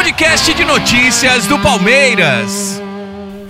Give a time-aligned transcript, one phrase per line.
[0.00, 2.80] podcast de notícias do Palmeiras.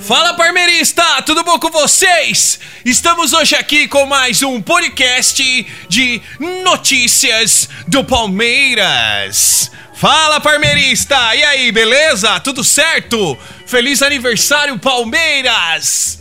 [0.00, 1.22] Fala, Parmeirista!
[1.22, 2.58] Tudo bom com vocês?
[2.84, 6.20] Estamos hoje aqui com mais um podcast de
[6.64, 9.70] notícias do Palmeiras.
[9.94, 11.36] Fala, Parmeirista!
[11.36, 12.40] E aí, beleza?
[12.40, 13.38] Tudo certo?
[13.64, 16.19] Feliz aniversário, Palmeiras!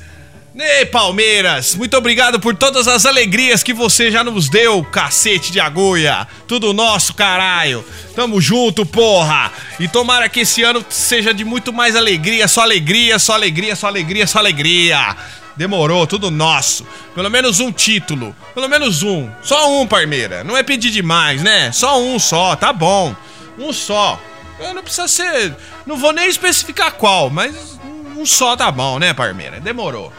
[0.61, 5.59] Ei, Palmeiras, muito obrigado por todas as alegrias que você já nos deu, cacete de
[5.59, 6.27] agulha.
[6.45, 7.85] Tudo nosso, caralho.
[8.13, 9.53] Tamo junto, porra.
[9.79, 13.87] E tomara que esse ano seja de muito mais alegria, só alegria, só alegria, só
[13.87, 15.15] alegria, só alegria.
[15.55, 16.86] Demorou, tudo nosso.
[17.15, 18.36] Pelo menos um título.
[18.53, 19.29] Pelo menos um.
[19.41, 20.43] Só um, Parmeira.
[20.43, 21.71] Não é pedir demais, né?
[21.71, 23.15] Só um só, tá bom.
[23.57, 24.21] Um só.
[24.59, 25.55] Eu não precisa ser.
[25.86, 27.79] Não vou nem especificar qual, mas
[28.17, 29.61] um só tá bom, né, Parmeira?
[29.61, 30.11] Demorou.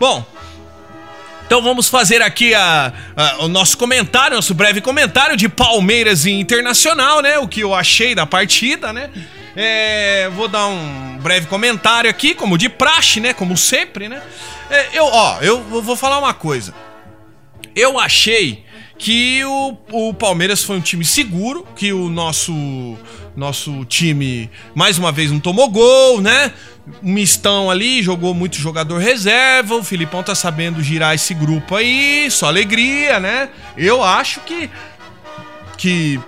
[0.00, 0.24] Bom,
[1.44, 6.30] então vamos fazer aqui a, a, o nosso comentário, nosso breve comentário de Palmeiras e
[6.30, 7.38] Internacional, né?
[7.38, 9.10] O que eu achei da partida, né?
[9.54, 13.34] É, vou dar um breve comentário aqui, como de praxe, né?
[13.34, 14.22] Como sempre, né?
[14.70, 16.72] É, eu, ó, eu vou falar uma coisa.
[17.76, 18.64] Eu achei
[18.96, 22.96] que o, o Palmeiras foi um time seguro, que o nosso
[23.36, 26.52] nosso time mais uma vez não tomou gol, né?
[27.02, 29.76] Mistão ali, jogou muito jogador reserva.
[29.76, 33.48] O Filipão tá sabendo girar esse grupo aí, só alegria, né?
[33.76, 34.70] Eu acho que
[35.76, 36.20] que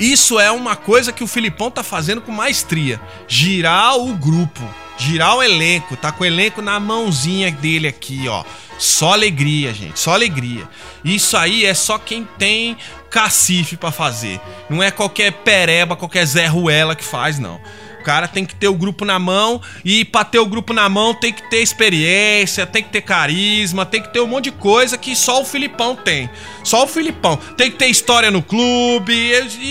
[0.00, 4.60] isso é uma coisa que o Filipão tá fazendo com maestria, girar o grupo,
[4.98, 8.42] girar o elenco, tá com o elenco na mãozinha dele aqui, ó.
[8.78, 10.68] Só alegria, gente, só alegria.
[11.04, 12.76] Isso aí é só quem tem
[13.08, 14.40] cacife para fazer.
[14.68, 17.60] Não é qualquer pereba, qualquer Zé Ruela que faz, não.
[18.02, 20.88] O cara tem que ter o grupo na mão e pra ter o grupo na
[20.88, 24.50] mão tem que ter experiência, tem que ter carisma, tem que ter um monte de
[24.50, 26.28] coisa que só o Filipão tem.
[26.64, 27.36] Só o Filipão.
[27.56, 29.14] Tem que ter história no clube.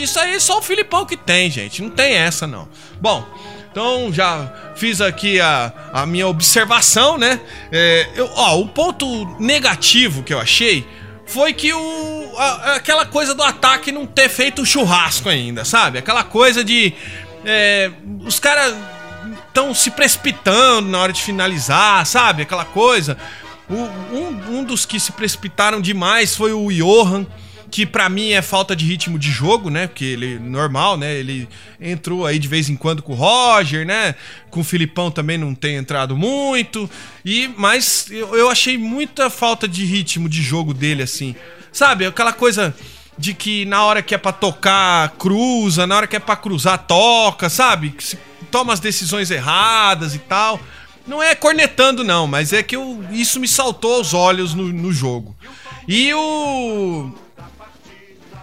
[0.01, 1.81] Isso aí só o Filipão que tem, gente.
[1.81, 2.69] Não tem essa, não.
[3.01, 3.27] Bom,
[3.69, 7.37] então já fiz aqui a, a minha observação, né?
[7.69, 10.87] É, eu, ó, o ponto negativo que eu achei
[11.25, 15.97] foi que o, a, aquela coisa do ataque não ter feito churrasco ainda, sabe?
[15.97, 16.93] Aquela coisa de
[17.45, 17.91] é,
[18.25, 18.75] os caras
[19.47, 22.43] estão se precipitando na hora de finalizar, sabe?
[22.43, 23.17] Aquela coisa.
[23.69, 27.25] O, um, um dos que se precipitaram demais foi o Johan,
[27.69, 29.87] que para mim é falta de ritmo de jogo, né?
[29.87, 31.13] Porque ele normal, né?
[31.15, 31.47] Ele
[31.79, 34.15] entrou aí de vez em quando com o Roger, né?
[34.49, 36.89] Com o Filipão também não tem entrado muito.
[37.23, 41.33] E mas eu, eu achei muita falta de ritmo de jogo dele assim.
[41.71, 42.05] Sabe?
[42.05, 42.75] Aquela coisa
[43.21, 46.79] de que na hora que é pra tocar, cruza, na hora que é pra cruzar,
[46.87, 47.91] toca, sabe?
[47.91, 48.17] Que
[48.49, 50.59] toma as decisões erradas e tal.
[51.05, 54.91] Não é cornetando, não, mas é que eu, isso me saltou aos olhos no, no
[54.91, 55.35] jogo.
[55.87, 57.11] E o.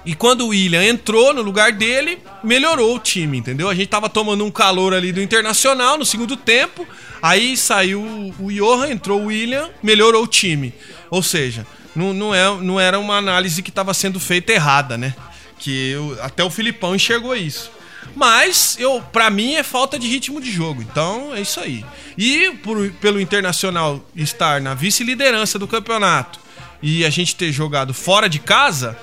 [0.07, 3.69] E quando o William entrou no lugar dele, melhorou o time, entendeu?
[3.69, 6.87] A gente tava tomando um calor ali do Internacional no segundo tempo.
[7.21, 8.01] Aí saiu
[8.39, 10.73] o Johan, entrou o William, melhorou o time.
[11.11, 11.67] Ou seja,
[11.99, 15.15] não, não, é, não era uma análise que estava sendo feita errada, né?
[15.59, 17.73] Que eu, até o Filipão enxergou isso.
[18.15, 20.81] Mas eu, para mim é falta de ritmo de jogo.
[20.81, 21.85] Então é isso aí.
[22.17, 26.39] E por, pelo Internacional estar na vice-liderança do campeonato
[26.81, 28.97] e a gente ter jogado fora de casa,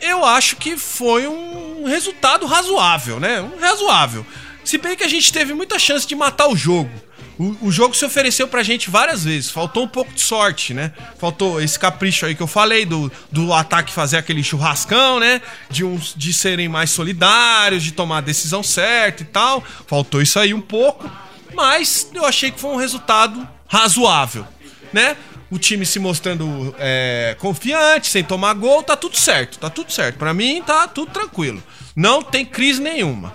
[0.00, 3.42] eu acho que foi um resultado razoável, né?
[3.42, 4.26] Um razoável.
[4.64, 6.90] Se bem que a gente teve muita chance de matar o jogo.
[7.38, 9.50] O, o, jogo se ofereceu pra gente várias vezes.
[9.50, 10.92] Faltou um pouco de sorte, né?
[11.18, 15.42] Faltou esse capricho aí que eu falei, do, do ataque fazer aquele churrascão, né?
[15.68, 19.62] De, uns, de serem mais solidários, de tomar a decisão certa e tal.
[19.86, 21.10] Faltou isso aí um pouco.
[21.52, 24.46] Mas eu achei que foi um resultado razoável,
[24.92, 25.16] né?
[25.50, 30.18] O time se mostrando é, confiante, sem tomar gol, tá tudo certo, tá tudo certo.
[30.18, 31.62] Para mim tá tudo tranquilo.
[31.94, 33.34] Não tem crise nenhuma.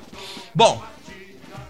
[0.53, 0.83] Bom,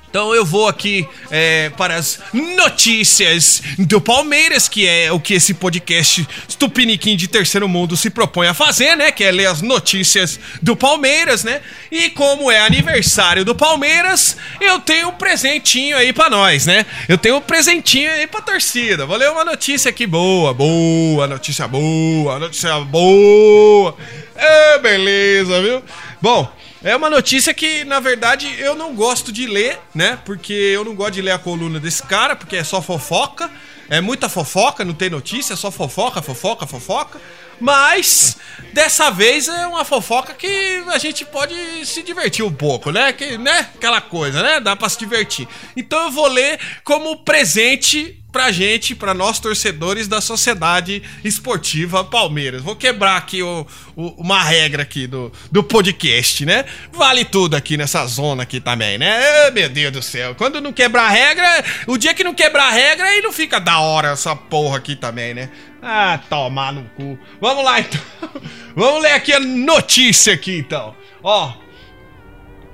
[0.09, 5.53] então eu vou aqui é, para as notícias do Palmeiras, que é o que esse
[5.53, 9.11] podcast Stupiniquim de Terceiro Mundo se propõe a fazer, né?
[9.11, 11.61] Que é ler as notícias do Palmeiras, né?
[11.91, 16.87] E como é aniversário do Palmeiras, eu tenho um presentinho aí para nós, né?
[17.07, 19.05] Eu tenho um presentinho aí pra torcida.
[19.05, 23.95] Vou ler uma notícia aqui boa, boa, notícia boa, notícia boa.
[24.35, 25.83] É, beleza, viu?
[26.19, 26.51] Bom,
[26.83, 30.17] é uma notícia que, na verdade, eu não gosto de ler, né?
[30.25, 33.49] Porque eu não gosto de ler a coluna desse cara, porque é só fofoca.
[33.89, 37.19] É muita fofoca, não tem notícia, é só fofoca, fofoca, fofoca.
[37.59, 38.37] Mas
[38.71, 41.53] dessa vez é uma fofoca que a gente pode
[41.85, 43.11] se divertir um pouco, né?
[43.11, 43.69] Que, né?
[43.75, 44.59] Aquela coisa, né?
[44.59, 45.47] Dá para se divertir.
[45.75, 52.61] Então eu vou ler como presente pra gente, pra nós torcedores da Sociedade Esportiva Palmeiras.
[52.61, 53.65] Vou quebrar aqui o,
[53.95, 56.65] o, uma regra aqui do, do podcast, né?
[56.91, 59.49] Vale tudo aqui nessa zona aqui também, né?
[59.51, 60.35] Meu Deus do céu.
[60.35, 63.59] Quando não quebrar a regra, o dia que não quebrar a regra, aí não fica
[63.59, 65.49] da hora essa porra aqui também, né?
[65.81, 67.17] Ah, tomar no cu.
[67.41, 68.01] Vamos lá então.
[68.75, 70.95] Vamos ler aqui a notícia aqui então.
[71.23, 71.53] Ó.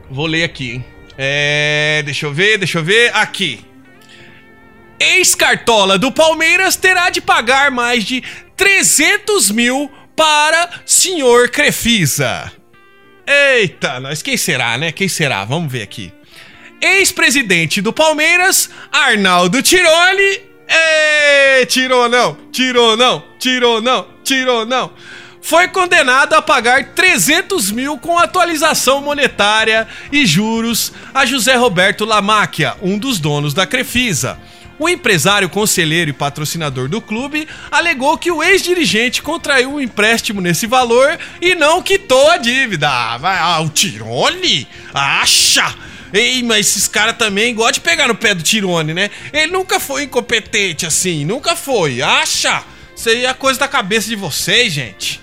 [0.09, 0.85] Vou ler aqui, hein?
[1.17, 3.15] É, deixa eu ver, deixa eu ver.
[3.15, 3.65] Aqui.
[4.99, 8.23] Ex-cartola do Palmeiras terá de pagar mais de
[8.55, 12.51] 300 mil para senhor Crefisa.
[13.27, 14.91] Eita, nós, quem será, né?
[14.91, 15.43] Quem será?
[15.43, 16.13] Vamos ver aqui.
[16.81, 20.41] Ex-presidente do Palmeiras, Arnaldo Tironi.
[20.67, 24.91] Ei, tirou não, tirou não, tirou não, tirou não.
[25.41, 32.75] Foi condenado a pagar 300 mil com atualização monetária e juros a José Roberto Lamáquia,
[32.81, 34.39] um dos donos da Crefisa.
[34.77, 40.67] O empresário, conselheiro e patrocinador do clube alegou que o ex-dirigente contraiu um empréstimo nesse
[40.67, 42.89] valor e não quitou a dívida.
[42.89, 44.67] Ah, o Tirone?
[44.93, 45.73] Acha?
[46.11, 49.09] Ei, mas esses caras também gostam de pegar no pé do Tirone, né?
[49.31, 52.01] Ele nunca foi incompetente assim, nunca foi.
[52.01, 52.61] Acha?
[52.95, 55.21] Isso aí é coisa da cabeça de vocês, gente.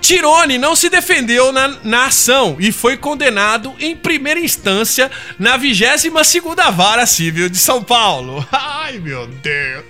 [0.00, 6.72] Tirone não se defendeu na, na ação e foi condenado em primeira instância na 22ª
[6.72, 8.46] Vara Civil de São Paulo.
[8.50, 9.84] Ai, meu Deus.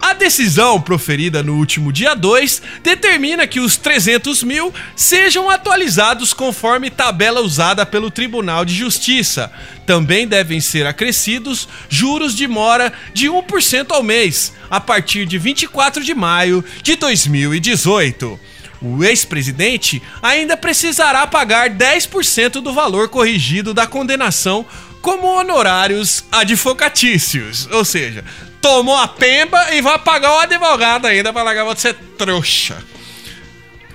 [0.00, 6.90] A decisão, proferida no último dia 2, determina que os 300 mil sejam atualizados conforme
[6.90, 9.52] tabela usada pelo Tribunal de Justiça.
[9.84, 16.02] Também devem ser acrescidos juros de mora de 1% ao mês, a partir de 24
[16.02, 18.40] de maio de 2018.
[18.82, 24.64] O ex-presidente ainda precisará pagar 10% do valor corrigido da condenação
[25.02, 27.68] como honorários advocatícios.
[27.72, 28.24] Ou seja,
[28.60, 32.82] tomou a pemba e vai pagar o advogado ainda para largar você trouxa.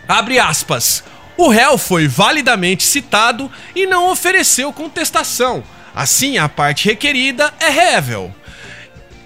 [0.07, 1.03] Abre aspas.
[1.37, 5.63] O réu foi validamente citado e não ofereceu contestação.
[5.93, 8.33] Assim, a parte requerida é rével.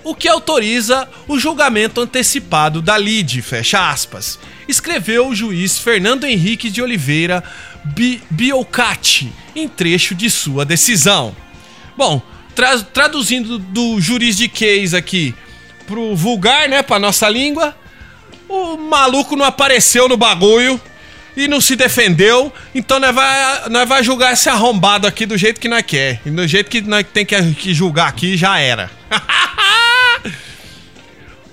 [0.04, 4.40] O que autoriza o julgamento antecipado da lide, fecha aspas.
[4.68, 7.44] Escreveu o juiz Fernando Henrique de Oliveira
[7.84, 11.36] Bi Biocati em trecho de sua decisão.
[11.96, 12.22] Bom,
[12.56, 15.36] tra traduzindo do juridiquês aqui
[15.86, 17.76] pro vulgar, né, pra nossa língua,
[18.52, 20.80] o maluco não apareceu no bagulho
[21.36, 25.62] e não se defendeu, então nós vai, nós vai julgar esse arrombado aqui do jeito
[25.62, 26.20] que nós quer.
[26.26, 28.92] E do jeito que nós tem que, julgar aqui já era.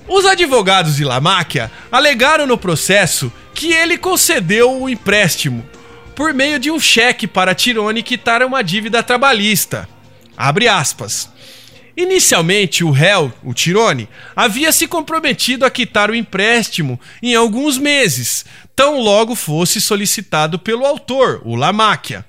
[0.08, 5.64] Os advogados de Lamáquia alegaram no processo que ele concedeu o empréstimo
[6.16, 9.88] por meio de um cheque para Tirone quitar uma dívida trabalhista.
[10.36, 11.30] Abre aspas.
[11.98, 18.44] Inicialmente, o réu, o Tirone, havia se comprometido a quitar o empréstimo em alguns meses,
[18.76, 22.24] tão logo fosse solicitado pelo autor, o Lamáquia.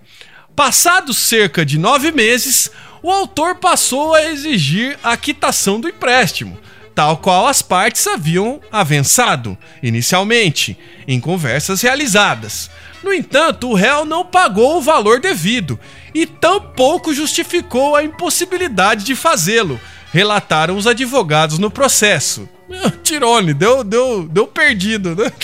[0.56, 2.72] Passados cerca de nove meses,
[3.04, 6.58] o autor passou a exigir a quitação do empréstimo,
[6.96, 10.76] tal qual as partes haviam avançado inicialmente,
[11.08, 12.72] em conversas realizadas.
[13.04, 15.80] No entanto, o réu não pagou o valor devido
[16.14, 19.80] e tampouco justificou a impossibilidade de fazê-lo,
[20.12, 22.48] relataram os advogados no processo.
[23.04, 25.16] Tirone, deu, deu, deu perdido.
[25.16, 25.32] Né?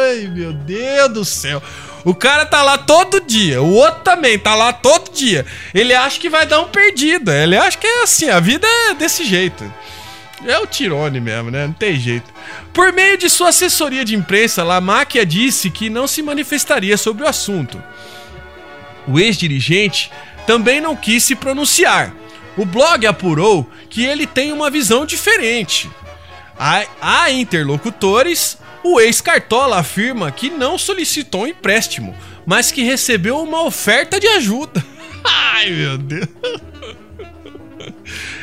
[0.00, 1.62] Ai, meu Deus do céu.
[2.04, 5.44] O cara tá lá todo dia, o outro também tá lá todo dia.
[5.74, 7.30] Ele acha que vai dar um perdido.
[7.30, 9.64] Ele acha que é assim, a vida é desse jeito.
[10.46, 11.66] É o Tirone mesmo, né?
[11.66, 12.32] Não tem jeito.
[12.72, 17.28] Por meio de sua assessoria de imprensa, Lamáquia disse que não se manifestaria sobre o
[17.28, 17.82] assunto.
[19.08, 20.10] O ex-dirigente
[20.46, 22.14] também não quis se pronunciar.
[22.56, 25.90] O blog apurou que ele tem uma visão diferente.
[26.58, 33.62] Há, há interlocutores, o ex-cartola afirma que não solicitou um empréstimo, mas que recebeu uma
[33.62, 34.84] oferta de ajuda.
[35.24, 36.28] Ai, meu Deus.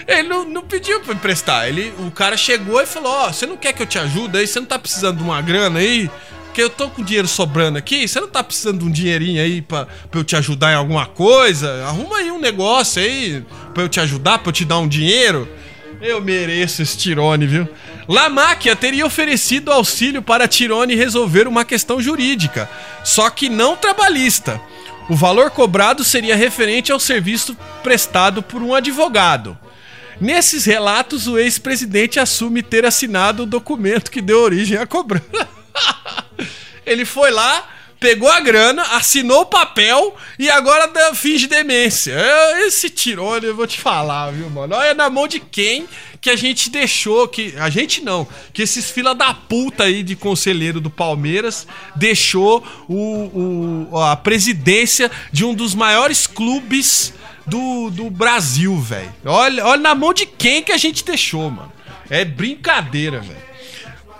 [0.07, 1.67] Ele não, não pediu pra emprestar.
[1.67, 4.37] Ele, o cara chegou e falou: Ó, oh, você não quer que eu te ajude
[4.37, 4.47] aí?
[4.47, 6.09] Você não tá precisando de uma grana aí?
[6.55, 9.61] Que eu tô com dinheiro sobrando aqui, você não tá precisando de um dinheirinho aí
[9.61, 11.83] pra, pra eu te ajudar em alguma coisa?
[11.83, 13.43] Arruma aí um negócio aí
[13.73, 15.49] pra eu te ajudar, pra eu te dar um dinheiro.
[16.01, 17.67] Eu mereço esse Tirone, viu?
[18.07, 22.69] Lamáquia teria oferecido auxílio para Tirone resolver uma questão jurídica,
[23.03, 24.61] só que não trabalhista.
[25.09, 29.57] O valor cobrado seria referente ao serviço prestado por um advogado.
[30.21, 35.25] Nesses relatos, o ex-presidente assume ter assinado o documento que deu origem à cobrança.
[36.85, 37.67] Ele foi lá,
[37.99, 42.13] pegou a grana, assinou o papel e agora finge demência.
[42.13, 44.75] É, esse tirone, eu vou te falar, viu, mano?
[44.75, 45.87] Olha na mão de quem
[46.21, 50.15] que a gente deixou, que a gente não, que esses fila da puta aí de
[50.15, 57.13] conselheiro do Palmeiras deixou o, o a presidência de um dos maiores clubes
[57.45, 59.13] do, do Brasil, velho.
[59.23, 61.71] Olha, olha na mão de quem que a gente deixou, mano.
[62.09, 63.54] É brincadeira, velho.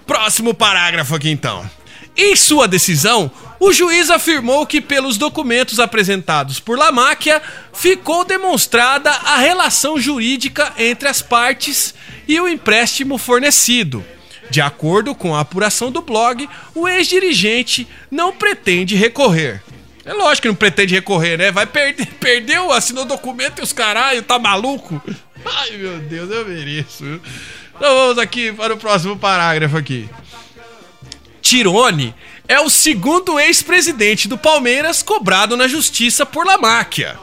[0.05, 1.69] Próximo parágrafo aqui então.
[2.15, 7.41] Em sua decisão, o juiz afirmou que, pelos documentos apresentados por Lamáquia,
[7.73, 11.93] ficou demonstrada a relação jurídica entre as partes
[12.27, 14.05] e o empréstimo fornecido.
[14.49, 19.61] De acordo com a apuração do blog, o ex-dirigente não pretende recorrer.
[20.05, 21.51] É lógico que não pretende recorrer, né?
[21.51, 25.01] Vai perder, perdeu, assinou documento e os caralho, tá maluco?
[25.43, 27.19] Ai, meu Deus, eu mereço.
[27.75, 30.09] Então vamos aqui para o próximo parágrafo aqui.
[31.41, 32.15] Tirone
[32.47, 37.17] é o segundo ex-presidente do Palmeiras cobrado na justiça por Lamáquia.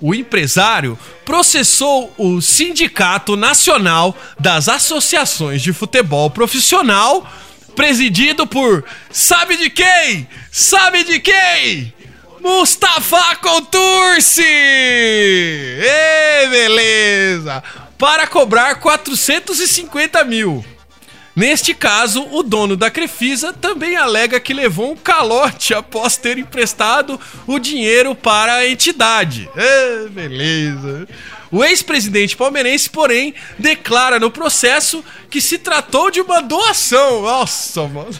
[0.00, 7.30] O empresário processou o Sindicato Nacional das Associações de Futebol Profissional,
[7.74, 10.28] presidido por sabe de quem?
[10.50, 11.94] Sabe de quem?
[12.40, 14.42] Mustafa Contursi!
[14.42, 17.62] Ê, beleza!
[17.98, 20.64] Para cobrar 450 mil.
[21.36, 27.20] Neste caso, o dono da Crefisa também alega que levou um calote após ter emprestado
[27.46, 29.46] o dinheiro para a entidade.
[29.54, 31.06] É, beleza.
[31.52, 37.22] O ex-presidente palmeirense, porém, declara no processo que se tratou de uma doação.
[37.22, 38.18] Nossa, mano.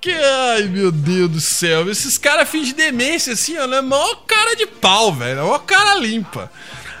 [0.00, 1.88] Que, ai, meu Deus do céu.
[1.88, 3.68] Esses caras fingem demência assim, ó.
[3.68, 3.80] Né?
[3.80, 5.46] Mó cara de pau, velho.
[5.46, 6.50] Mó cara limpa.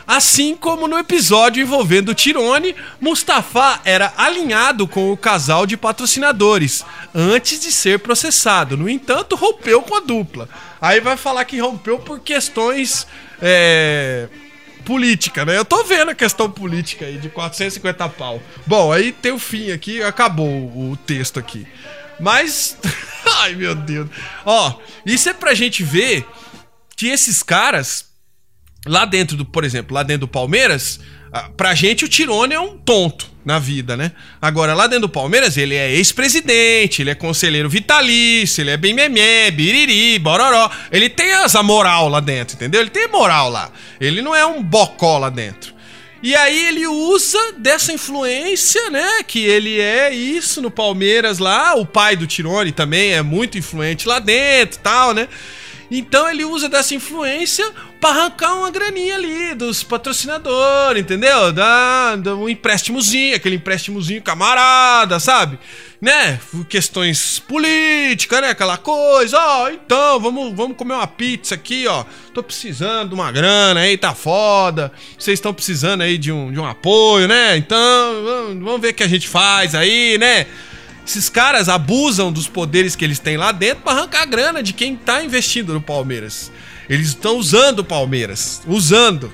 [0.06, 7.60] Assim como no episódio envolvendo Tirone, Mustafa era alinhado com o casal de patrocinadores antes
[7.60, 8.76] de ser processado.
[8.76, 10.48] No entanto, rompeu com a dupla.
[10.80, 13.06] Aí vai falar que rompeu por questões.
[13.40, 14.28] É
[14.82, 15.56] política, né?
[15.56, 18.42] Eu tô vendo a questão política aí de 450 pau.
[18.66, 21.66] Bom, aí tem o fim aqui, acabou o texto aqui.
[22.20, 22.76] Mas.
[23.38, 24.08] Ai, meu Deus.
[24.44, 26.26] Ó, isso é pra gente ver
[26.96, 28.06] que esses caras,
[28.86, 31.00] lá dentro do, por exemplo, lá dentro do Palmeiras,
[31.56, 34.12] pra gente o Tirone é um tonto na vida, né?
[34.40, 38.94] Agora, lá dentro do Palmeiras, ele é ex-presidente, ele é conselheiro vitalício, ele é bem
[38.94, 40.70] memé, biriri, bororó.
[40.90, 42.80] Ele tem essa moral lá dentro, entendeu?
[42.80, 43.70] Ele tem moral lá.
[44.00, 45.72] Ele não é um bocó lá dentro.
[46.22, 49.24] E aí ele usa dessa influência, né?
[49.26, 51.74] Que ele é isso no Palmeiras lá.
[51.74, 55.26] O pai do Tirone também é muito influente lá dentro tal, né?
[55.90, 57.68] Então ele usa dessa influência
[58.02, 61.52] para arrancar uma graninha ali dos patrocinadores, entendeu?
[61.52, 65.56] Dá, dá um empréstimozinho, aquele empréstimozinho camarada, sabe?
[66.00, 66.40] Né?
[66.68, 68.50] Questões políticas, né?
[68.50, 72.04] Aquela coisa, ó, então, vamos, vamos comer uma pizza aqui, ó.
[72.34, 74.90] Tô precisando de uma grana aí, tá foda.
[75.16, 77.56] Vocês estão precisando aí de um, de um apoio, né?
[77.56, 77.78] Então,
[78.24, 80.48] vamos, vamos ver o que a gente faz aí, né?
[81.06, 84.72] Esses caras abusam dos poderes que eles têm lá dentro para arrancar a grana de
[84.72, 86.50] quem tá investindo no Palmeiras.
[86.92, 89.32] Eles estão usando o Palmeiras, usando.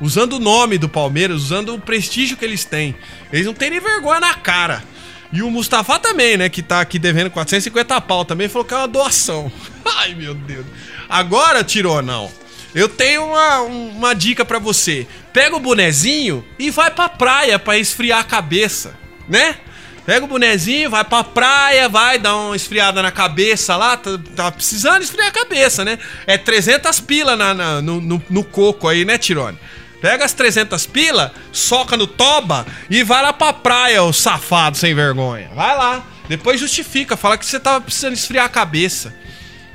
[0.00, 2.96] Usando o nome do Palmeiras, usando o prestígio que eles têm.
[3.30, 4.82] Eles não têm nem vergonha na cara.
[5.30, 8.78] E o Mustafa também, né, que tá aqui devendo 450 pau, também falou que é
[8.78, 9.52] uma doação.
[9.84, 10.64] Ai, meu Deus.
[11.06, 12.32] Agora, tirou não.
[12.74, 15.06] Eu tenho uma, uma dica para você.
[15.34, 18.96] Pega o bonezinho e vai pra praia para esfriar a cabeça,
[19.28, 19.58] né?
[20.06, 23.96] Pega o bonezinho, vai pra praia, vai dar uma esfriada na cabeça lá.
[23.96, 25.98] Tá, tá precisando esfriar a cabeça, né?
[26.28, 29.58] É 300 pila na, na no, no, no, coco aí, né, Tirone?
[30.00, 34.94] Pega as 300 pila, soca no toba e vai lá pra praia, o safado sem
[34.94, 35.50] vergonha.
[35.52, 36.06] Vai lá.
[36.28, 39.12] Depois justifica, fala que você tava precisando esfriar a cabeça.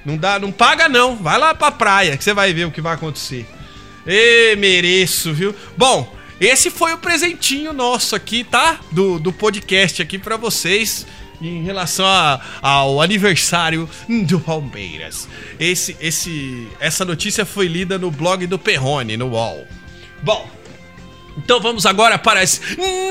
[0.05, 1.17] Não dá, não paga não.
[1.17, 3.45] Vai lá pra praia que você vai ver o que vai acontecer.
[4.07, 5.53] Ê, mereço, viu?
[5.77, 8.79] Bom, esse foi o presentinho nosso aqui, tá?
[8.91, 11.05] Do, do podcast aqui para vocês
[11.39, 13.88] em relação a, ao aniversário
[14.27, 15.29] do Palmeiras.
[15.60, 19.67] Esse, esse, essa notícia foi lida no blog do Perrone, no UOL.
[20.24, 20.50] Bom,
[21.38, 22.60] então vamos agora para as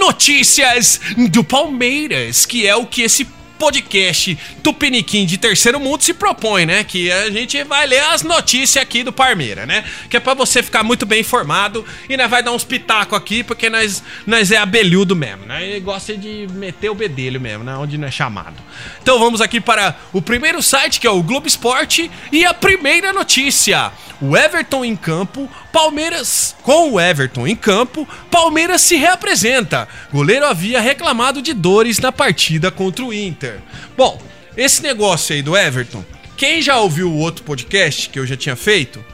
[0.01, 3.29] notícias do Palmeiras, que é o que esse
[3.61, 6.83] podcast Tupiniquim de terceiro mundo se propõe, né?
[6.83, 9.85] Que a gente vai ler as notícias aqui do Parmeira, né?
[10.09, 13.45] Que é pra você ficar muito bem informado e nós vai dar uns pitacos aqui,
[13.45, 15.77] porque nós, nós é abelhudo mesmo, né?
[15.77, 17.77] E gosta de meter o bedelho mesmo, né?
[17.77, 18.57] Onde não é chamado.
[19.03, 23.13] Então vamos aqui para o primeiro site, que é o Globo Esporte, e a primeira
[23.13, 23.93] notícia.
[24.23, 29.89] O Everton em campo, Palmeiras com o Everton em campo, Palmeiras se reapresenta.
[30.13, 33.61] Goleiro havia reclamado de dores na partida contra o Inter.
[33.97, 34.21] Bom,
[34.57, 36.05] esse negócio aí do Everton,
[36.37, 39.05] quem já ouviu o outro podcast que eu já tinha feito,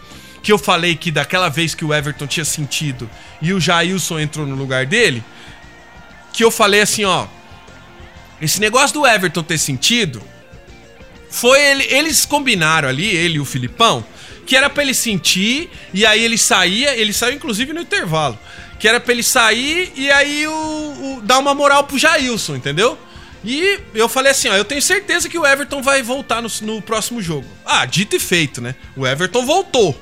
[0.43, 3.11] que eu falei que daquela vez que o Everton tinha sentido
[3.43, 5.23] e o Jailson entrou no lugar dele,
[6.33, 7.27] que eu falei assim, ó,
[8.41, 10.23] esse negócio do Everton ter sentido
[11.29, 14.05] foi ele, eles combinaram ali, ele e o Filipão,
[14.47, 18.39] que era para ele sentir, e aí ele saía, ele saiu inclusive no intervalo,
[18.79, 22.97] que era para ele sair e aí o, o, dar uma moral pro Jailson, entendeu?
[23.45, 26.81] E eu falei assim, ó, eu tenho certeza que o Everton vai voltar no, no
[26.81, 27.47] próximo jogo.
[27.65, 28.75] Ah, dito e feito, né?
[28.97, 30.01] O Everton voltou.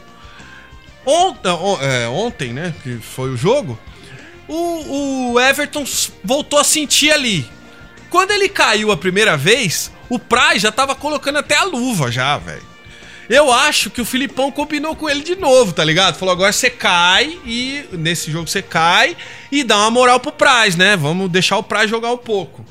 [1.05, 1.51] Ontem,
[1.83, 3.79] é, ontem, né, que foi o jogo,
[4.49, 5.85] o, o Everton
[6.23, 7.47] voltou a sentir ali.
[8.09, 12.39] Quando ele caiu a primeira vez, o Praz já tava colocando até a luva já,
[12.39, 12.74] velho.
[13.29, 16.17] Eu acho que o Filipão combinou com ele de novo, tá ligado?
[16.17, 19.17] Falou: agora você cai e nesse jogo você cai
[19.51, 20.97] e dá uma moral pro Praz, né?
[20.97, 22.65] Vamos deixar o Praz jogar um pouco.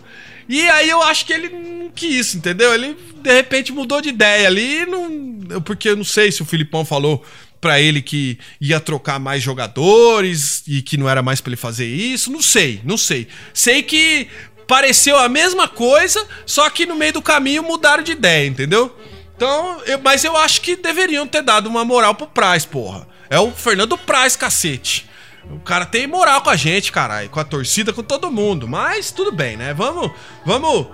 [0.48, 2.74] E aí eu acho que ele não quis, entendeu?
[2.74, 6.84] Ele de repente mudou de ideia ali, não, porque eu não sei se o Filipão
[6.84, 7.24] falou
[7.62, 11.88] para ele que ia trocar mais jogadores e que não era mais para ele fazer
[11.88, 13.28] isso, não sei, não sei.
[13.54, 14.28] Sei que
[14.68, 18.94] pareceu a mesma coisa, só que no meio do caminho mudaram de ideia, entendeu?
[19.36, 23.08] Então, eu, mas eu acho que deveriam ter dado uma moral pro Praz, porra.
[23.30, 25.10] É o Fernando Praz, cacete.
[25.50, 28.68] O cara tem moral com a gente, caralho, com a torcida, com todo mundo.
[28.68, 29.74] Mas tudo bem, né?
[29.74, 30.12] Vamos,
[30.46, 30.88] vamos.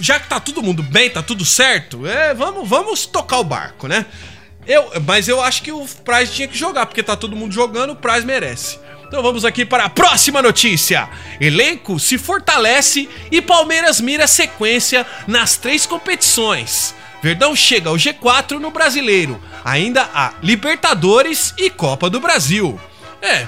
[0.00, 3.88] Já que tá todo mundo bem, tá tudo certo, é, vamos, vamos tocar o barco,
[3.88, 4.04] né?
[4.66, 7.90] Eu, mas eu acho que o Praz tinha que jogar, porque tá todo mundo jogando,
[7.90, 8.78] o Praz merece.
[9.06, 11.08] Então vamos aqui para a próxima notícia.
[11.40, 16.94] Elenco se fortalece e Palmeiras mira sequência nas três competições.
[17.22, 19.40] Verdão chega ao G4 no Brasileiro.
[19.64, 22.78] Ainda há Libertadores e Copa do Brasil.
[23.20, 23.46] É,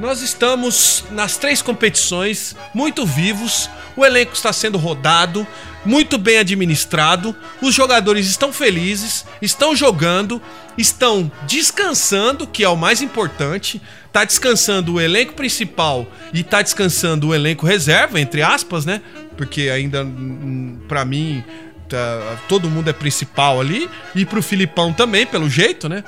[0.00, 5.46] nós estamos nas três competições, muito vivos, o elenco está sendo rodado,
[5.84, 10.40] muito bem administrado, os jogadores estão felizes, estão jogando,
[10.76, 13.80] estão descansando, que é o mais importante.
[14.12, 19.00] Tá descansando o elenco principal e tá descansando o elenco reserva, entre aspas, né?
[19.36, 21.44] Porque ainda, hum, para mim,
[21.90, 23.88] tá, todo mundo é principal ali.
[24.14, 26.02] E pro Filipão também, pelo jeito, né?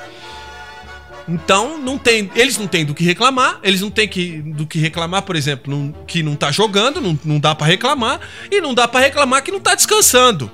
[1.29, 4.79] Então, não tem, eles não têm do que reclamar, eles não têm que, do que
[4.79, 8.75] reclamar, por exemplo, não, que não tá jogando, não, não dá para reclamar, e não
[8.75, 10.51] dá para reclamar que não tá descansando.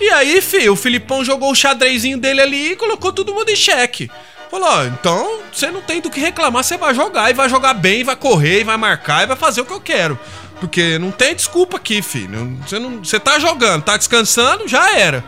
[0.00, 3.56] E aí, filho, o Filipão jogou o xadrezinho dele ali e colocou todo mundo em
[3.56, 4.10] xeque.
[4.50, 7.74] Falou, ó, então você não tem do que reclamar, você vai jogar e vai jogar
[7.74, 10.18] bem, vai correr, e vai marcar e vai fazer o que eu quero.
[10.60, 12.58] Porque não tem desculpa aqui, filho.
[12.66, 15.24] Você, não, você tá jogando, tá descansando, já era.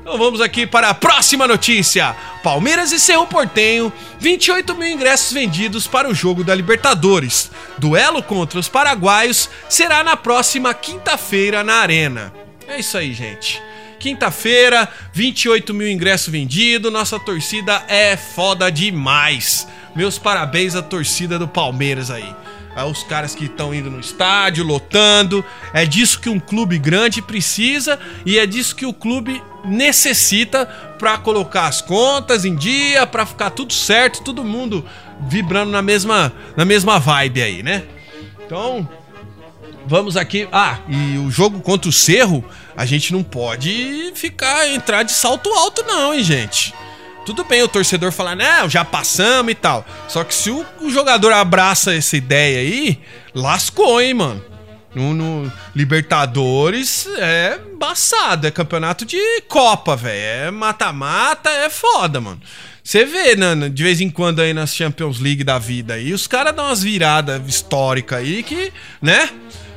[0.00, 2.14] Então vamos aqui para a próxima notícia.
[2.42, 7.50] Palmeiras e Cerro Portenho, 28 mil ingressos vendidos para o jogo da Libertadores.
[7.78, 12.32] Duelo contra os paraguaios será na próxima quinta-feira na Arena.
[12.66, 13.62] É isso aí, gente.
[13.98, 16.92] Quinta-feira, 28 mil ingressos vendidos.
[16.92, 19.66] Nossa torcida é foda demais.
[19.94, 22.34] Meus parabéns à torcida do Palmeiras aí
[22.76, 25.44] os caras que estão indo no estádio, lotando.
[25.72, 30.66] É disso que um clube grande precisa e é disso que o clube necessita
[30.98, 34.84] para colocar as contas em dia, para ficar tudo certo, todo mundo
[35.28, 37.84] vibrando na mesma, na mesma vibe aí, né?
[38.46, 38.88] Então,
[39.86, 40.48] vamos aqui.
[40.50, 42.44] Ah, e o jogo contra o Cerro,
[42.76, 46.74] a gente não pode ficar entrar de salto alto não, hein, gente?
[47.24, 49.86] Tudo bem o torcedor falar, não, já passamos e tal.
[50.08, 52.98] Só que se o, o jogador abraça essa ideia aí,
[53.34, 54.44] lascou, hein, mano.
[54.94, 60.48] No, no, Libertadores é embaçado, é campeonato de Copa, velho.
[60.48, 62.40] É mata-mata, é foda, mano.
[62.82, 66.26] Você vê, né, de vez em quando aí nas Champions League da vida aí, os
[66.26, 69.30] caras dão umas viradas históricas aí que, né?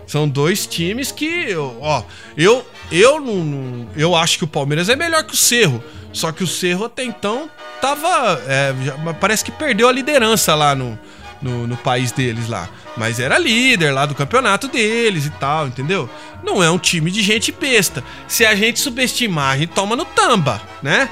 [0.07, 2.03] São dois times que, ó,
[2.35, 5.83] eu eu não, eu acho que o Palmeiras é melhor que o Cerro.
[6.13, 7.49] Só que o Cerro até então
[7.81, 8.39] tava.
[8.47, 10.97] É, já, parece que perdeu a liderança lá no,
[11.41, 12.69] no, no, país deles lá.
[12.95, 16.07] Mas era líder lá do campeonato deles e tal, entendeu?
[16.43, 18.03] Não é um time de gente besta.
[18.27, 21.09] Se a gente subestimar, a gente toma no tamba, né?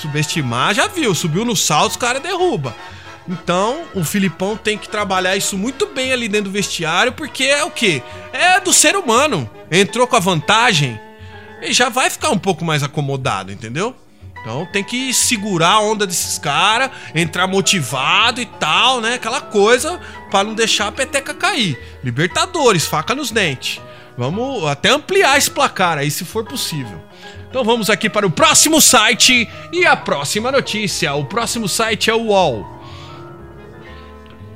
[0.00, 1.14] Subestimar, já viu.
[1.14, 2.74] Subiu no salto, os caras derruba.
[3.28, 7.62] Então, o Filipão tem que trabalhar isso muito bem ali dentro do vestiário, porque é
[7.62, 8.02] o quê?
[8.32, 9.48] É do ser humano.
[9.70, 11.00] Entrou com a vantagem,
[11.62, 13.94] ele já vai ficar um pouco mais acomodado, entendeu?
[14.40, 19.14] Então tem que segurar a onda desses caras, entrar motivado e tal, né?
[19.14, 21.78] Aquela coisa para não deixar a peteca cair.
[22.02, 23.80] Libertadores, faca nos dentes.
[24.18, 27.00] Vamos até ampliar esse placar aí, se for possível.
[27.48, 31.14] Então vamos aqui para o próximo site e a próxima notícia.
[31.14, 32.81] O próximo site é o UOL.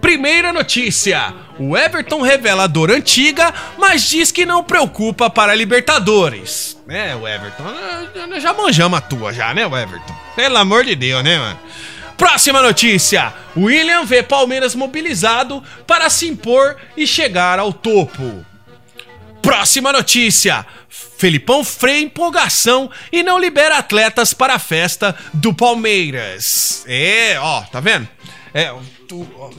[0.06, 6.80] Primeira notícia: o Everton revela a dor antiga, mas diz que não preocupa para Libertadores.
[6.88, 7.64] É, o Everton,
[8.38, 10.14] já manjamos a tua já, né, o Everton?
[10.36, 11.58] Pelo amor de Deus, né, mano?
[12.16, 18.46] Próxima notícia: William vê Palmeiras mobilizado para se impor e chegar ao topo.
[19.42, 20.64] Próxima notícia:
[21.18, 26.84] Felipão freia empolgação e não libera atletas para a festa do Palmeiras.
[26.86, 28.08] É, ó, tá vendo?
[28.56, 28.74] É,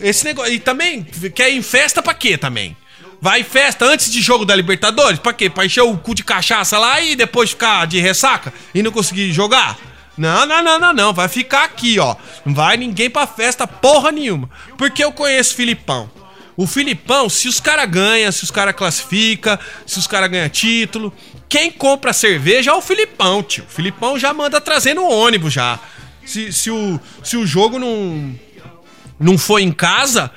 [0.02, 0.52] esse negócio.
[0.52, 2.76] E também, quer ir em festa pra quê também?
[3.22, 5.20] Vai festa antes de jogo da Libertadores?
[5.20, 5.52] Pra quê?
[5.52, 9.32] Pra encher o cu de cachaça lá e depois ficar de ressaca e não conseguir
[9.32, 9.78] jogar?
[10.18, 11.14] Não, não, não, não, não.
[11.14, 12.16] Vai ficar aqui, ó.
[12.44, 14.50] Não vai ninguém pra festa porra nenhuma.
[14.80, 16.10] Porque eu conheço o Filipão.
[16.56, 21.14] O Filipão, se os caras ganham, se os caras classificam, se os caras ganham título,
[21.48, 23.64] quem compra cerveja é o Filipão, tio.
[23.64, 25.80] O Filipão já manda trazer no ônibus já.
[26.26, 28.36] Se, se, o, se o jogo não,
[29.20, 30.32] não foi em casa,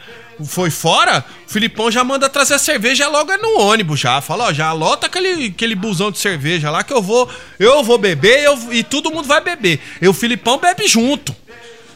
[0.44, 4.20] foi fora, o Filipão já manda trazer a cerveja logo no ônibus já.
[4.20, 7.98] Fala, ó, já lota aquele, aquele busão de cerveja lá que eu vou, eu vou
[7.98, 9.80] beber eu, e todo mundo vai beber.
[10.00, 11.34] E o Filipão bebe junto.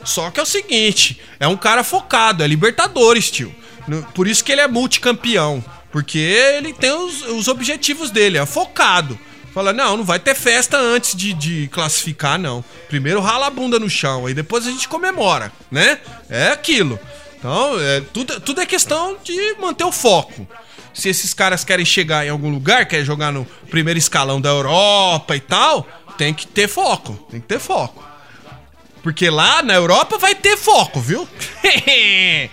[0.04, 3.54] Só que é o seguinte, é um cara focado, é Libertadores, tio.
[4.14, 5.64] Por isso que ele é multicampeão.
[5.90, 9.18] Porque ele tem os, os objetivos dele, é focado.
[9.54, 12.64] Fala, não, não vai ter festa antes de, de classificar, não.
[12.88, 16.00] Primeiro rala a bunda no chão, aí depois a gente comemora, né?
[16.28, 16.98] É aquilo.
[17.38, 20.44] Então, é, tudo, tudo é questão de manter o foco.
[20.92, 25.36] Se esses caras querem chegar em algum lugar, querem jogar no primeiro escalão da Europa
[25.36, 25.86] e tal,
[26.18, 27.12] tem que ter foco.
[27.30, 28.04] Tem que ter foco.
[29.04, 31.28] Porque lá na Europa vai ter foco, viu?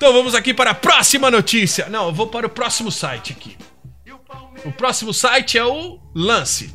[0.00, 1.86] Então vamos aqui para a próxima notícia.
[1.90, 3.54] Não, eu vou para o próximo site aqui.
[4.64, 6.74] O próximo site é o Lance.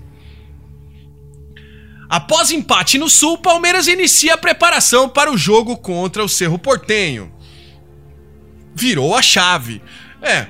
[2.10, 7.32] Após empate no Sul, Palmeiras inicia a preparação para o jogo contra o Cerro Portenho.
[8.74, 9.82] Virou a chave.
[10.22, 10.48] É.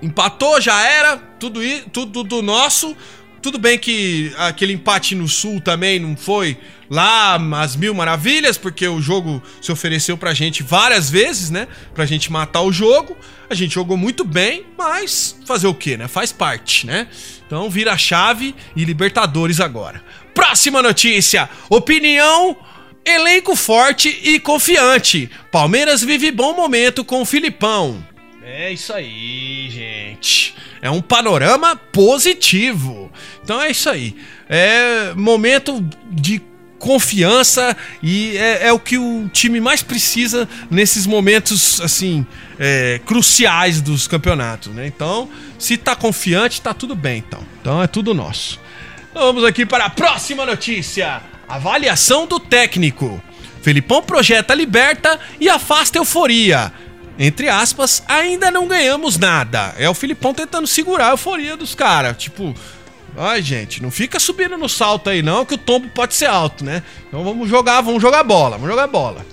[0.00, 1.60] Empatou, já era, tudo,
[1.92, 2.96] tudo do nosso.
[3.42, 6.58] Tudo bem que aquele empate no Sul também não foi
[6.90, 11.68] lá as mil maravilhas, porque o jogo se ofereceu pra gente várias vezes, né?
[11.94, 13.16] Pra gente matar o jogo.
[13.50, 16.06] A gente jogou muito bem, mas fazer o quê, né?
[16.06, 17.08] Faz parte, né?
[17.46, 20.02] Então vira a chave e Libertadores agora.
[20.34, 22.56] Próxima notícia: opinião.
[23.04, 25.30] Elenco forte e confiante.
[25.50, 28.04] Palmeiras vive bom momento com o Filipão.
[28.42, 30.54] É isso aí, gente.
[30.82, 33.10] É um panorama positivo.
[33.42, 34.14] Então é isso aí.
[34.46, 36.42] É momento de
[36.78, 42.24] confiança e é, é, o que o time mais precisa nesses momentos assim
[42.58, 44.86] é, cruciais dos campeonatos, né?
[44.86, 47.40] Então, se tá confiante, tá tudo bem, então.
[47.60, 48.60] Então é tudo nosso.
[49.10, 53.22] Então, vamos aqui para a próxima notícia: avaliação do técnico.
[53.62, 56.72] Felipão projeta liberta e afasta euforia
[57.18, 59.74] entre aspas, ainda não ganhamos nada.
[59.76, 62.16] É o Filipão tentando segurar a euforia dos caras.
[62.16, 62.54] Tipo,
[63.16, 66.64] ai gente, não fica subindo no salto aí não, que o tombo pode ser alto,
[66.64, 66.82] né?
[67.08, 69.26] Então vamos jogar, vamos jogar bola, vamos jogar bola.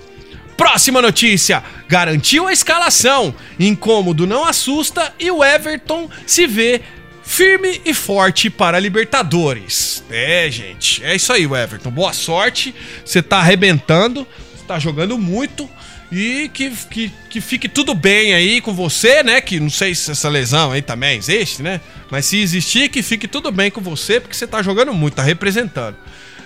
[0.58, 3.34] Próxima notícia: garantiu a escalação.
[3.60, 6.82] Incômodo não assusta e o Everton se vê
[7.24, 10.04] firme e forte para Libertadores.
[10.10, 11.90] É, gente, é isso aí, Everton.
[11.90, 14.28] Boa sorte, você tá arrebentando,
[14.68, 15.70] tá jogando muito.
[16.12, 19.42] E que, que, que fique tudo bem aí com você, né?
[19.42, 21.82] Que não sei se essa lesão aí também existe, né?
[22.12, 25.24] Mas se existir, que fique tudo bem com você, porque você tá jogando muito, tá
[25.24, 25.98] representando.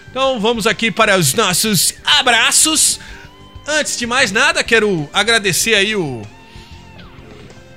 [0.09, 2.99] Então vamos aqui para os nossos abraços.
[3.71, 6.23] Antes de mais nada, quero agradecer aí o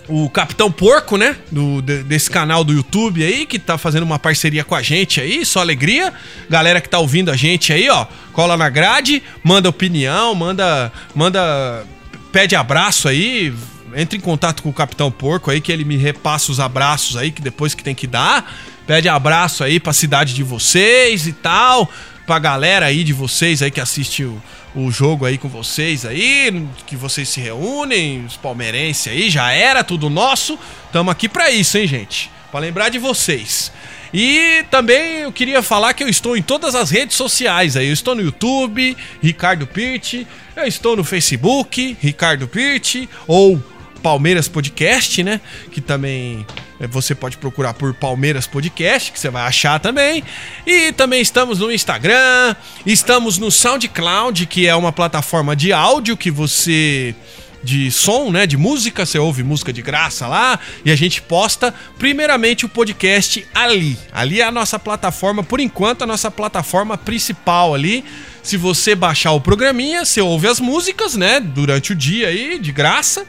[0.09, 1.37] o Capitão Porco, né?
[1.51, 5.45] Do, desse canal do YouTube aí, que tá fazendo uma parceria com a gente aí,
[5.45, 6.13] só alegria.
[6.49, 10.91] Galera que tá ouvindo a gente aí, ó, cola na grade, manda opinião, manda.
[11.15, 11.85] manda.
[12.33, 13.55] pede abraço aí.
[13.95, 17.31] Entre em contato com o Capitão Porco aí, que ele me repassa os abraços aí,
[17.31, 18.51] que depois que tem que dar.
[18.87, 21.91] Pede abraço aí pra cidade de vocês e tal.
[22.27, 24.41] Pra galera aí de vocês aí que assiste o
[24.75, 29.85] o jogo aí com vocês aí, que vocês se reúnem, os palmeirenses aí, já era
[29.85, 30.59] tudo nosso.
[30.91, 32.31] Tamo aqui para isso, hein, gente?
[32.51, 33.73] Para lembrar de vocês.
[34.15, 37.87] E também eu queria falar que eu estou em todas as redes sociais aí.
[37.87, 40.27] Eu estou no YouTube, Ricardo Pirti.
[40.55, 43.09] Eu estou no Facebook, Ricardo Pirti.
[43.27, 43.63] Ou
[44.03, 45.41] Palmeiras Podcast, né?
[45.71, 46.47] Que também
[46.87, 50.23] você pode procurar por Palmeiras Podcast, que você vai achar também.
[50.67, 56.31] E também estamos no Instagram, estamos no SoundCloud, que é uma plataforma de áudio que
[56.31, 57.15] você
[57.63, 61.73] de som, né, de música, você ouve música de graça lá e a gente posta
[61.99, 63.97] primeiramente o podcast ali.
[64.13, 68.05] Ali é a nossa plataforma, por enquanto a nossa plataforma principal ali.
[68.43, 72.73] Se você baixar o programinha, você ouve as músicas, né, durante o dia aí de
[72.73, 73.25] graça.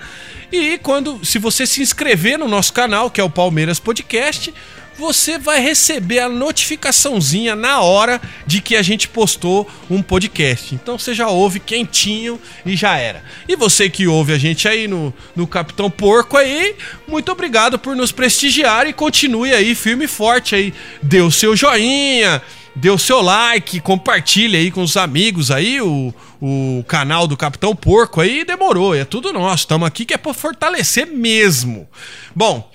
[0.55, 4.53] E quando se você se inscrever no nosso canal, que é o Palmeiras Podcast,
[4.95, 10.75] você vai receber a notificaçãozinha na hora de que a gente postou um podcast.
[10.75, 13.23] Então você já ouve quentinho e já era.
[13.47, 16.75] E você que ouve a gente aí no, no Capitão Porco aí,
[17.07, 20.71] muito obrigado por nos prestigiar e continue aí firme e forte aí.
[21.01, 22.43] Dê o seu joinha,
[22.75, 26.13] dê o seu like, compartilhe aí com os amigos aí o,
[26.45, 28.43] o canal do Capitão Porco aí.
[28.43, 29.63] Demorou, é tudo nosso.
[29.63, 31.87] Estamos aqui que é para fortalecer mesmo.
[32.35, 32.69] Bom,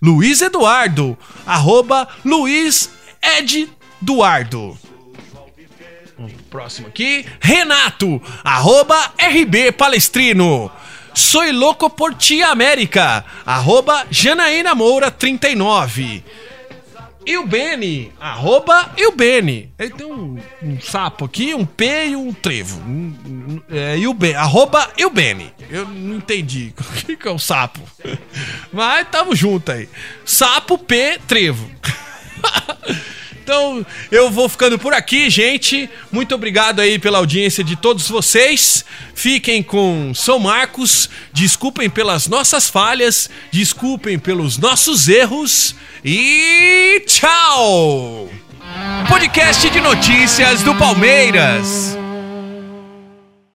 [0.00, 2.90] Luiz Eduardo, arroba Luiz
[3.22, 3.68] Ed
[4.00, 4.78] Duardo.
[6.50, 10.70] Próximo aqui, Renato, arroba RB Palestrino.
[11.18, 16.22] Soy louco por ti América, arroba Janaína Moura 39.
[17.26, 19.68] E o Beni, arroba e o Beni.
[19.76, 22.80] Ele tem um, um, sapo aqui, um P e um trevo.
[23.68, 25.52] É, e o B, arroba e o Beni.
[25.68, 27.80] Eu não entendi o que, que é o sapo.
[28.72, 29.88] Mas tamo junto aí.
[30.24, 31.68] Sapo, P, trevo.
[33.48, 35.88] Então, eu vou ficando por aqui, gente.
[36.12, 38.84] Muito obrigado aí pela audiência de todos vocês.
[39.14, 41.08] Fiquem com São Marcos.
[41.32, 48.28] Desculpem pelas nossas falhas, desculpem pelos nossos erros e tchau.
[49.08, 51.96] Podcast de notícias do Palmeiras.